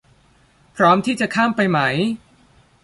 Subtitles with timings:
[0.75, 1.79] พร้อมที่จะข้ามไปไหม